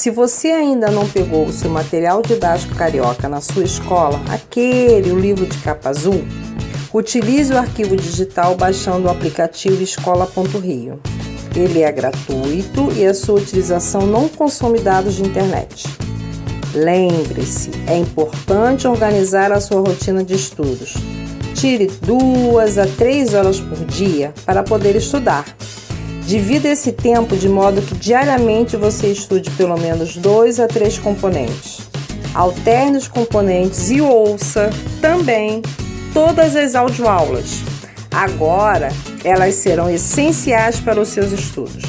[0.00, 5.20] Se você ainda não pegou o seu material didático carioca na sua escola, aquele, o
[5.20, 6.24] livro de capa azul,
[6.90, 10.98] utilize o arquivo digital baixando o aplicativo escola.rio.
[11.54, 15.84] Ele é gratuito e a sua utilização não consome dados de internet.
[16.72, 20.94] Lembre-se, é importante organizar a sua rotina de estudos.
[21.54, 25.44] Tire duas a três horas por dia para poder estudar.
[26.30, 31.80] Divida esse tempo de modo que diariamente você estude pelo menos dois a três componentes.
[32.32, 35.60] Alterne os componentes e ouça também
[36.14, 37.64] todas as audioaulas.
[38.12, 38.90] Agora
[39.24, 41.82] elas serão essenciais para os seus estudos.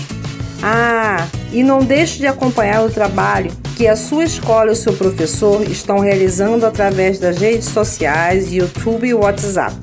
[0.64, 4.94] Ah, e não deixe de acompanhar o trabalho que a sua escola e o seu
[4.94, 9.76] professor estão realizando através das redes sociais, YouTube e WhatsApp.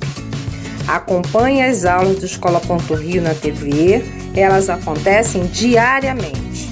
[0.89, 6.69] Acompanhe as aulas do Escola.rio na TV, elas acontecem diariamente.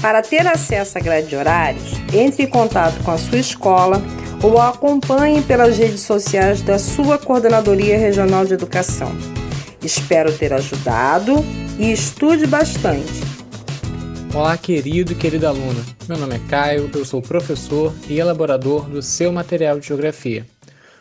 [0.00, 4.02] Para ter acesso à grade de horários, entre em contato com a sua escola
[4.42, 9.12] ou acompanhe pelas redes sociais da sua Coordenadoria Regional de Educação.
[9.82, 11.44] Espero ter ajudado
[11.78, 13.22] e estude bastante.
[14.34, 15.84] Olá, querido e querida aluna.
[16.08, 20.46] Meu nome é Caio, eu sou professor e elaborador do seu material de geografia.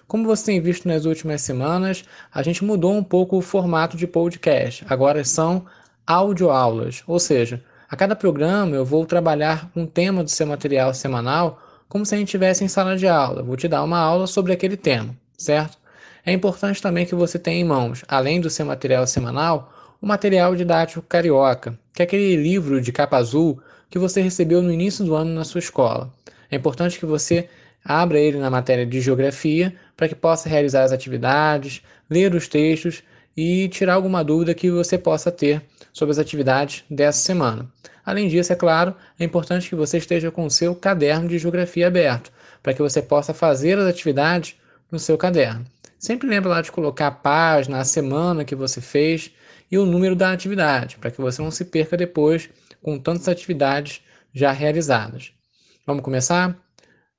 [0.08, 4.06] Como você tem visto nas últimas semanas, a gente mudou um pouco o formato de
[4.06, 4.86] podcast.
[4.90, 5.66] Agora são
[6.06, 11.62] audioaulas, ou seja, a cada programa eu vou trabalhar um tema do seu material semanal
[11.90, 13.44] como se a gente estivesse em sala de aula.
[13.44, 15.78] Vou te dar uma aula sobre aquele tema, certo?
[16.26, 20.56] É importante também que você tenha em mãos, além do seu material semanal, o material
[20.56, 25.16] didático carioca, que é aquele livro de capa azul que você recebeu no início do
[25.16, 26.10] ano na sua escola.
[26.50, 27.50] É importante que você
[27.84, 33.04] abra ele na matéria de geografia para que possa realizar as atividades, ler os textos
[33.36, 37.70] e tirar alguma dúvida que você possa ter sobre as atividades dessa semana.
[38.06, 41.88] Além disso, é claro, é importante que você esteja com o seu caderno de geografia
[41.88, 44.55] aberto, para que você possa fazer as atividades
[44.92, 45.66] no seu caderno.
[46.00, 49.32] Sempre lembre lá de colocar a página, a semana que você fez
[49.72, 52.50] e o número da atividade, para que você não se perca depois
[52.82, 54.02] com tantas atividades
[54.34, 55.32] já realizadas.
[55.86, 56.58] Vamos começar?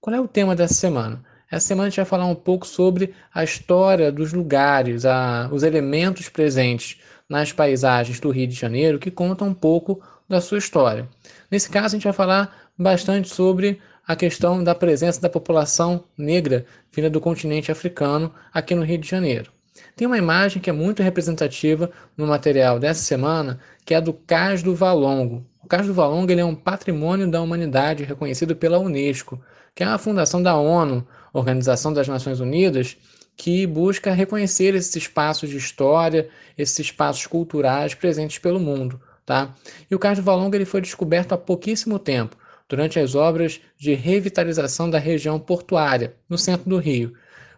[0.00, 1.22] Qual é o tema dessa semana?
[1.52, 5.62] Essa semana a gente vai falar um pouco sobre a história dos lugares, a, os
[5.62, 6.98] elementos presentes
[7.28, 11.06] nas paisagens do Rio de Janeiro que contam um pouco da sua história.
[11.50, 16.64] Nesse caso, a gente vai falar bastante sobre a questão da presença da população negra
[16.90, 19.52] vinda do continente africano aqui no Rio de Janeiro.
[19.94, 24.14] Tem uma imagem que é muito representativa no material dessa semana, que é a do
[24.14, 25.44] Cais do Valongo.
[25.62, 29.38] O Cais do Valongo ele é um patrimônio da humanidade reconhecido pela Unesco,
[29.74, 32.96] que é a fundação da ONU, Organização das Nações Unidas,
[33.36, 39.00] que busca reconhecer esses espaços de história, esses espaços culturais presentes pelo mundo.
[39.24, 39.54] Tá?
[39.90, 42.36] E o Cais do Valongo ele foi descoberto há pouquíssimo tempo,
[42.68, 47.14] durante as obras de revitalização da região portuária, no centro do Rio.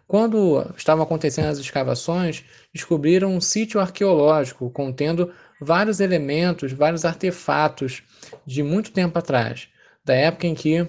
[0.07, 8.03] Quando estavam acontecendo as escavações, descobriram um sítio arqueológico contendo vários elementos, vários artefatos
[8.45, 9.67] de muito tempo atrás,
[10.03, 10.87] da época em que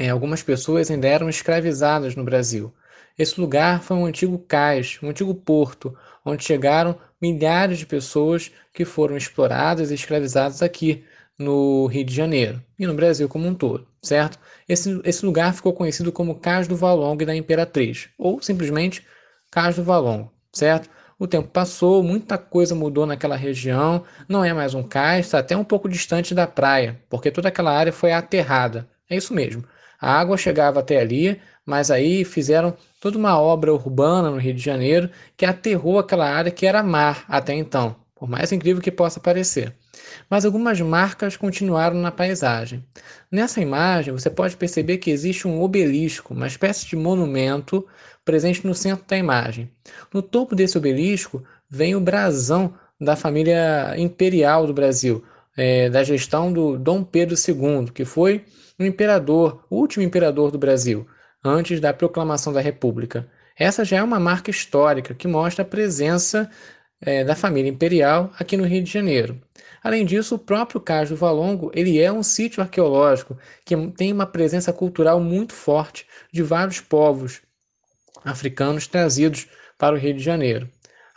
[0.00, 2.72] é, algumas pessoas ainda eram escravizadas no Brasil.
[3.18, 5.94] Esse lugar foi um antigo cais, um antigo porto,
[6.24, 11.04] onde chegaram milhares de pessoas que foram exploradas e escravizadas aqui,
[11.38, 14.38] no Rio de Janeiro e no Brasil como um todo, certo?
[14.66, 19.06] Esse, esse lugar ficou conhecido como Cais do Valongo da Imperatriz, ou simplesmente
[19.50, 20.88] Cais do Valongo, certo?
[21.18, 25.54] O tempo passou, muita coisa mudou naquela região, não é mais um cais, está até
[25.54, 28.88] um pouco distante da praia, porque toda aquela área foi aterrada.
[29.08, 29.62] É isso mesmo.
[30.00, 34.62] A água chegava até ali, mas aí fizeram toda uma obra urbana no Rio de
[34.62, 39.20] Janeiro que aterrou aquela área que era mar até então, por mais incrível que possa
[39.20, 39.74] parecer
[40.28, 42.84] mas algumas marcas continuaram na paisagem.
[43.30, 47.86] Nessa imagem, você pode perceber que existe um obelisco, uma espécie de monumento
[48.24, 49.70] presente no centro da imagem.
[50.12, 55.24] No topo desse obelisco vem o brasão da família imperial do Brasil,
[55.60, 58.46] é, da gestão do Dom Pedro II, que foi
[58.78, 61.06] o imperador, o último imperador do Brasil,
[61.44, 63.28] antes da proclamação da República.
[63.54, 66.50] Essa já é uma marca histórica que mostra a presença
[66.98, 69.38] é, da família imperial aqui no Rio de Janeiro.
[69.84, 74.24] Além disso, o próprio Cais do Valongo ele é um sítio arqueológico que tem uma
[74.24, 77.42] presença cultural muito forte de vários povos
[78.24, 79.46] africanos trazidos
[79.76, 80.70] para o Rio de Janeiro.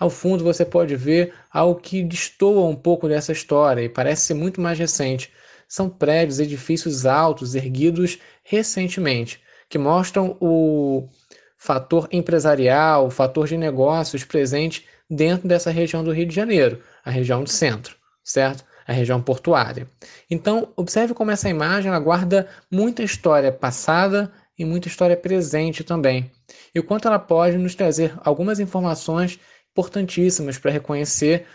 [0.03, 4.33] Ao fundo você pode ver algo que destoa um pouco dessa história e parece ser
[4.33, 5.31] muito mais recente.
[5.65, 9.39] São prédios, edifícios altos, erguidos recentemente,
[9.69, 11.07] que mostram o
[11.55, 17.09] fator empresarial, o fator de negócios presente dentro dessa região do Rio de Janeiro, a
[17.09, 17.95] região do centro,
[18.25, 18.65] certo?
[18.85, 19.87] a região portuária.
[20.29, 24.29] Então, observe como essa imagem guarda muita história passada
[24.59, 26.29] e muita história presente também.
[26.75, 29.39] E o quanto ela pode nos trazer algumas informações
[29.73, 31.45] importantíssimas para reconhecer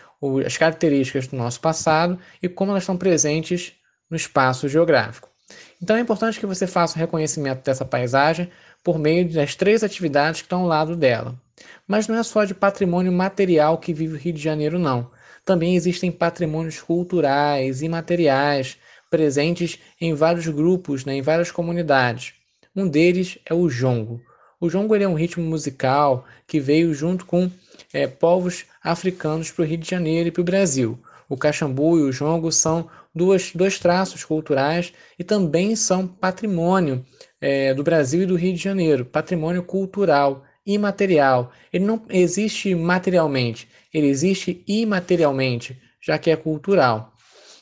[0.45, 3.73] as características do nosso passado e como elas estão presentes
[4.09, 5.29] no espaço geográfico.
[5.81, 8.49] Então é importante que você faça o reconhecimento dessa paisagem
[8.83, 11.39] por meio das três atividades que estão ao lado dela.
[11.87, 15.09] Mas não é só de patrimônio material que vive o Rio de Janeiro, não.
[15.45, 18.77] Também existem patrimônios culturais e materiais
[19.09, 22.33] presentes em vários grupos, né, em várias comunidades.
[22.75, 24.21] Um deles é o jongo.
[24.61, 27.49] O jongo é um ritmo musical que veio junto com
[27.93, 30.99] é, povos africanos para o Rio de Janeiro e para o Brasil.
[31.29, 37.05] O caxambu e o jongo são duas, dois traços culturais e também são patrimônio
[37.39, 41.53] é, do Brasil e do Rio de Janeiro, patrimônio cultural imaterial.
[41.71, 47.13] Ele não existe materialmente, ele existe imaterialmente, já que é cultural.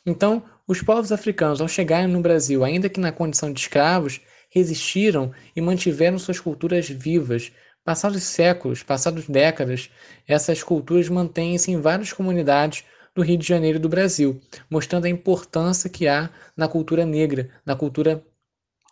[0.04, 5.32] Então, os povos africanos, ao chegarem no Brasil, ainda que na condição de escravos, resistiram
[5.56, 7.52] e mantiveram suas culturas vivas.
[7.84, 9.90] Passados séculos, passados décadas,
[10.28, 12.84] essas culturas mantêm-se em várias comunidades
[13.16, 14.40] do Rio de Janeiro e do Brasil,
[14.70, 18.24] mostrando a importância que há na cultura negra, na cultura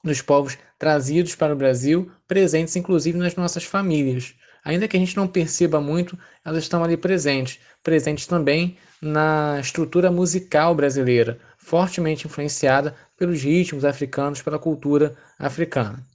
[0.04, 4.36] dos povos trazidos para o Brasil, presentes inclusive nas nossas famílias.
[4.64, 10.10] Ainda que a gente não perceba muito, elas estão ali presentes, presentes também na estrutura
[10.10, 16.06] musical brasileira, fortemente influenciada pelos ritmos africanos, pela cultura africana.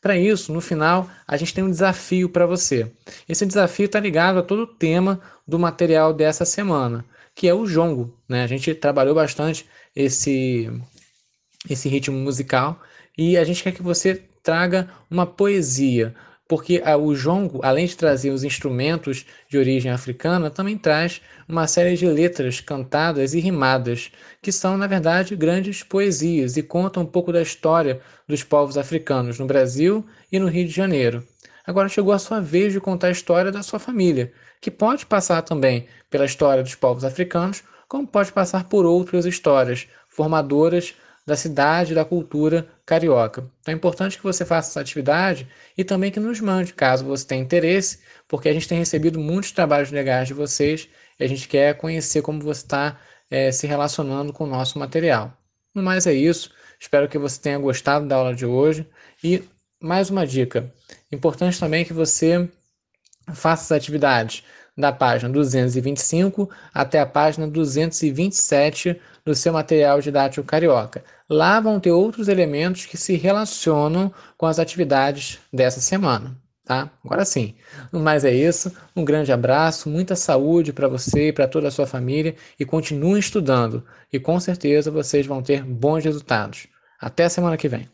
[0.00, 2.90] Para isso, no final, a gente tem um desafio para você.
[3.28, 7.04] Esse desafio está ligado a todo o tema do material dessa semana,
[7.34, 8.18] que é o jongo.
[8.28, 8.42] Né?
[8.42, 9.64] A gente trabalhou bastante
[9.94, 10.70] esse,
[11.70, 12.80] esse ritmo musical
[13.16, 16.14] e a gente quer que você traga uma poesia,
[16.48, 21.96] porque o jongo, além de trazer os instrumentos de origem africana, também traz uma série
[21.96, 27.32] de letras cantadas e rimadas, que são, na verdade, grandes poesias e contam um pouco
[27.32, 31.26] da história dos povos africanos no Brasil e no Rio de Janeiro.
[31.66, 35.42] Agora chegou a sua vez de contar a história da sua família, que pode passar
[35.42, 40.94] também pela história dos povos africanos, como pode passar por outras histórias formadoras
[41.26, 43.50] da cidade da cultura carioca.
[43.60, 47.26] Então é importante que você faça essa atividade e também que nos mande, caso você
[47.26, 50.88] tenha interesse, porque a gente tem recebido muitos trabalhos legais de vocês
[51.18, 55.36] e a gente quer conhecer como você está é, se relacionando com o nosso material.
[55.74, 56.50] No mais é isso.
[56.78, 58.86] Espero que você tenha gostado da aula de hoje.
[59.22, 59.42] E
[59.80, 60.72] mais uma dica:
[61.10, 62.48] importante também que você
[63.34, 64.44] faça as atividades
[64.76, 71.02] da página 225 até a página 227 do seu material didático carioca.
[71.28, 76.36] Lá vão ter outros elementos que se relacionam com as atividades dessa semana.
[76.64, 76.90] Tá?
[77.04, 77.54] Agora sim.
[77.92, 78.72] Mas é isso.
[78.94, 83.20] Um grande abraço, muita saúde para você e para toda a sua família e continue
[83.20, 83.84] estudando.
[84.12, 86.66] E com certeza vocês vão ter bons resultados.
[87.00, 87.84] Até semana que vem.